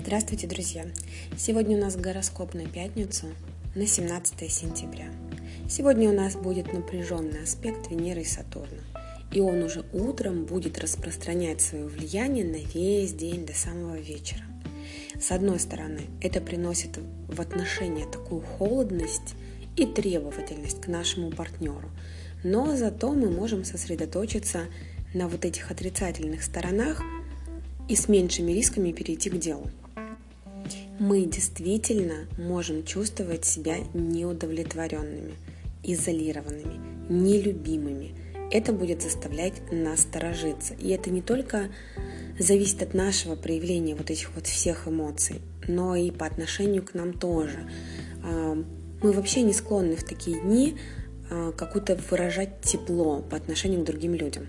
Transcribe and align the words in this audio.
Здравствуйте, 0.00 0.46
друзья! 0.46 0.86
Сегодня 1.36 1.76
у 1.76 1.80
нас 1.80 1.96
гороскоп 1.96 2.54
на 2.54 2.66
пятницу, 2.66 3.26
на 3.74 3.84
17 3.84 4.50
сентября. 4.50 5.06
Сегодня 5.68 6.08
у 6.08 6.14
нас 6.14 6.36
будет 6.36 6.72
напряженный 6.72 7.42
аспект 7.42 7.90
Венеры 7.90 8.22
и 8.22 8.24
Сатурна. 8.24 8.80
И 9.32 9.40
он 9.40 9.62
уже 9.62 9.84
утром 9.92 10.44
будет 10.44 10.78
распространять 10.78 11.60
свое 11.60 11.84
влияние 11.84 12.44
на 12.44 12.56
весь 12.56 13.12
день 13.12 13.44
до 13.44 13.54
самого 13.54 13.98
вечера. 13.98 14.42
С 15.20 15.32
одной 15.32 15.58
стороны, 15.58 16.02
это 16.22 16.40
приносит 16.40 17.00
в 17.26 17.40
отношения 17.40 18.06
такую 18.06 18.40
холодность 18.40 19.34
и 19.76 19.84
требовательность 19.84 20.80
к 20.80 20.86
нашему 20.86 21.32
партнеру, 21.32 21.90
но 22.44 22.76
зато 22.76 23.12
мы 23.12 23.30
можем 23.30 23.64
сосредоточиться 23.64 24.66
на 25.12 25.28
вот 25.28 25.44
этих 25.44 25.70
отрицательных 25.70 26.44
сторонах 26.44 27.02
и 27.88 27.96
с 27.96 28.08
меньшими 28.08 28.52
рисками 28.52 28.92
перейти 28.92 29.30
к 29.30 29.38
делу 29.38 29.70
мы 30.98 31.24
действительно 31.26 32.26
можем 32.36 32.84
чувствовать 32.84 33.44
себя 33.44 33.76
неудовлетворенными, 33.94 35.34
изолированными, 35.84 36.80
нелюбимыми. 37.08 38.14
Это 38.50 38.72
будет 38.72 39.02
заставлять 39.02 39.70
нас 39.70 40.00
сторожиться. 40.00 40.74
И 40.74 40.88
это 40.88 41.10
не 41.10 41.22
только 41.22 41.68
зависит 42.38 42.82
от 42.82 42.94
нашего 42.94 43.36
проявления 43.36 43.94
вот 43.94 44.10
этих 44.10 44.34
вот 44.34 44.46
всех 44.46 44.88
эмоций, 44.88 45.40
но 45.66 45.94
и 45.94 46.10
по 46.10 46.26
отношению 46.26 46.82
к 46.82 46.94
нам 46.94 47.12
тоже. 47.12 47.70
А, 48.24 48.56
мы 49.00 49.12
вообще 49.12 49.42
не 49.42 49.52
склонны 49.52 49.96
в 49.96 50.02
такие 50.02 50.40
дни 50.40 50.76
а, 51.30 51.52
какую-то 51.52 51.98
выражать 52.10 52.60
тепло 52.62 53.20
по 53.20 53.36
отношению 53.36 53.82
к 53.82 53.84
другим 53.84 54.14
людям. 54.14 54.46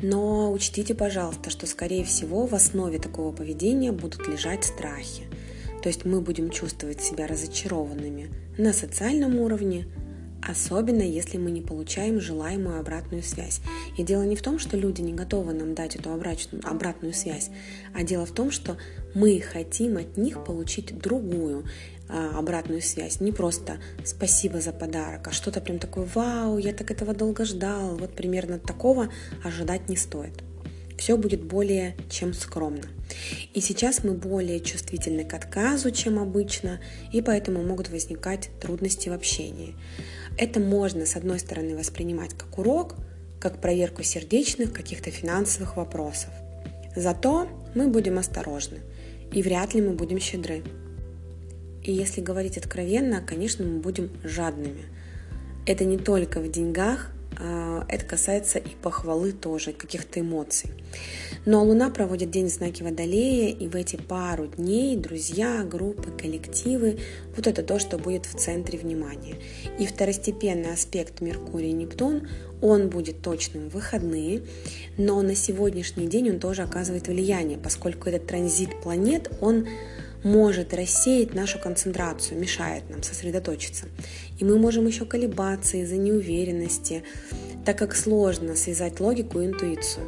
Но 0.00 0.52
учтите, 0.52 0.94
пожалуйста, 0.94 1.50
что, 1.50 1.66
скорее 1.66 2.04
всего, 2.04 2.46
в 2.46 2.54
основе 2.54 2.98
такого 2.98 3.32
поведения 3.32 3.90
будут 3.90 4.28
лежать 4.28 4.64
страхи. 4.64 5.24
То 5.82 5.88
есть 5.88 6.04
мы 6.04 6.20
будем 6.20 6.50
чувствовать 6.50 7.00
себя 7.00 7.26
разочарованными 7.26 8.30
на 8.58 8.72
социальном 8.72 9.36
уровне, 9.36 9.86
особенно 10.42 11.02
если 11.02 11.36
мы 11.36 11.50
не 11.50 11.62
получаем 11.62 12.20
желаемую 12.20 12.80
обратную 12.80 13.22
связь. 13.22 13.60
И 13.96 14.02
дело 14.04 14.22
не 14.22 14.36
в 14.36 14.42
том, 14.42 14.58
что 14.58 14.76
люди 14.76 15.00
не 15.00 15.12
готовы 15.12 15.52
нам 15.52 15.74
дать 15.74 15.96
эту 15.96 16.12
обратную 16.12 17.12
связь, 17.12 17.50
а 17.92 18.04
дело 18.04 18.24
в 18.24 18.32
том, 18.32 18.50
что 18.50 18.76
мы 19.14 19.40
хотим 19.40 19.96
от 19.96 20.16
них 20.16 20.44
получить 20.44 20.96
другую. 20.96 21.64
А, 22.08 22.38
обратную 22.38 22.80
связь. 22.80 23.20
Не 23.20 23.32
просто 23.32 23.78
спасибо 24.04 24.60
за 24.60 24.72
подарок, 24.72 25.28
а 25.28 25.30
что-то 25.30 25.60
прям 25.60 25.78
такое, 25.78 26.08
вау, 26.14 26.56
я 26.56 26.72
так 26.72 26.90
этого 26.90 27.12
долго 27.12 27.44
ждал. 27.44 27.96
Вот 27.96 28.14
примерно 28.14 28.58
такого 28.58 29.10
ожидать 29.44 29.88
не 29.90 29.96
стоит. 29.96 30.42
Все 30.96 31.16
будет 31.16 31.44
более 31.44 31.96
чем 32.08 32.32
скромно. 32.32 32.88
И 33.52 33.60
сейчас 33.60 34.04
мы 34.04 34.14
более 34.14 34.60
чувствительны 34.60 35.24
к 35.24 35.34
отказу, 35.34 35.90
чем 35.90 36.18
обычно, 36.18 36.80
и 37.12 37.20
поэтому 37.20 37.62
могут 37.62 37.90
возникать 37.90 38.50
трудности 38.60 39.08
в 39.08 39.12
общении. 39.12 39.76
Это 40.38 40.60
можно, 40.60 41.04
с 41.04 41.14
одной 41.14 41.38
стороны, 41.38 41.76
воспринимать 41.76 42.32
как 42.34 42.58
урок, 42.58 42.96
как 43.38 43.60
проверку 43.60 44.02
сердечных 44.02 44.72
каких-то 44.72 45.10
финансовых 45.10 45.76
вопросов. 45.76 46.30
Зато 46.96 47.48
мы 47.74 47.88
будем 47.88 48.18
осторожны, 48.18 48.78
и 49.30 49.42
вряд 49.42 49.74
ли 49.74 49.82
мы 49.82 49.90
будем 49.90 50.18
щедры. 50.18 50.64
И 51.88 51.92
если 51.92 52.20
говорить 52.20 52.58
откровенно, 52.58 53.22
конечно, 53.22 53.64
мы 53.64 53.78
будем 53.78 54.10
жадными. 54.22 54.84
Это 55.64 55.86
не 55.86 55.96
только 55.96 56.38
в 56.38 56.50
деньгах, 56.50 57.10
а, 57.40 57.86
это 57.88 58.04
касается 58.04 58.58
и 58.58 58.68
похвалы 58.82 59.32
тоже, 59.32 59.72
каких-то 59.72 60.20
эмоций. 60.20 60.68
Но 61.46 61.64
Луна 61.64 61.88
проводит 61.88 62.30
день 62.30 62.48
в 62.48 62.52
знаке 62.52 62.84
Водолея, 62.84 63.54
и 63.54 63.68
в 63.68 63.74
эти 63.74 63.96
пару 63.96 64.48
дней 64.48 64.98
друзья, 64.98 65.64
группы, 65.64 66.10
коллективы, 66.10 66.98
вот 67.34 67.46
это 67.46 67.62
то, 67.62 67.78
что 67.78 67.96
будет 67.96 68.26
в 68.26 68.34
центре 68.34 68.78
внимания. 68.78 69.36
И 69.78 69.86
второстепенный 69.86 70.74
аспект 70.74 71.22
Меркурий 71.22 71.70
и 71.70 71.72
Нептун, 71.72 72.28
он 72.60 72.90
будет 72.90 73.22
точным 73.22 73.70
в 73.70 73.72
выходные, 73.72 74.42
но 74.98 75.22
на 75.22 75.34
сегодняшний 75.34 76.06
день 76.06 76.32
он 76.32 76.38
тоже 76.38 76.64
оказывает 76.64 77.08
влияние, 77.08 77.56
поскольку 77.56 78.10
этот 78.10 78.26
транзит 78.26 78.78
планет, 78.82 79.30
он 79.40 79.66
может 80.24 80.74
рассеять 80.74 81.34
нашу 81.34 81.58
концентрацию, 81.58 82.38
мешает 82.38 82.88
нам 82.90 83.02
сосредоточиться. 83.02 83.86
И 84.38 84.44
мы 84.44 84.58
можем 84.58 84.86
еще 84.86 85.04
колебаться 85.04 85.76
из-за 85.78 85.96
неуверенности, 85.96 87.04
так 87.64 87.78
как 87.78 87.94
сложно 87.94 88.56
связать 88.56 89.00
логику 89.00 89.40
и 89.40 89.46
интуицию. 89.46 90.06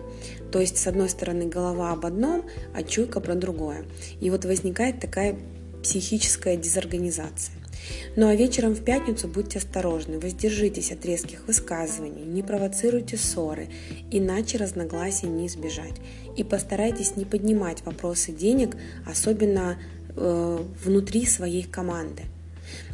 То 0.51 0.61
есть, 0.61 0.79
с 0.79 0.87
одной 0.87 1.09
стороны, 1.09 1.47
голова 1.47 1.93
об 1.93 2.07
одном, 2.07 2.45
а 2.75 2.83
чуйка 2.83 3.21
про 3.21 3.35
другое. 3.35 3.85
И 4.21 4.31
вот 4.31 4.45
возникает 4.45 5.01
такая 5.01 5.37
психическая 5.83 6.57
дезорганизация. 6.57 7.55
Ну 8.17 8.29
а 8.29 8.35
вечером 8.35 8.75
в 8.75 8.85
пятницу 8.85 9.29
будьте 9.29 9.59
осторожны, 9.59 10.19
воздержитесь 10.19 10.93
от 10.93 11.05
резких 11.05 11.47
высказываний, 11.47 12.25
не 12.25 12.43
провоцируйте 12.43 13.17
ссоры, 13.17 13.69
иначе 14.11 14.59
разногласий 14.59 15.27
не 15.27 15.47
избежать. 15.47 15.95
И 16.37 16.45
постарайтесь 16.45 17.17
не 17.17 17.25
поднимать 17.25 17.85
вопросы 17.85 18.33
денег, 18.33 18.77
особенно 19.07 19.79
внутри 20.17 21.27
своей 21.27 21.63
команды. 21.63 22.25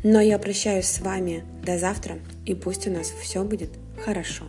Но 0.03 0.21
я 0.21 0.38
прощаюсь 0.38 0.87
с 0.87 1.00
вами 1.00 1.44
до 1.65 1.78
завтра, 1.78 2.19
и 2.44 2.54
пусть 2.54 2.87
у 2.87 2.91
нас 2.91 3.12
все 3.21 3.44
будет 3.44 3.71
хорошо. 4.04 4.44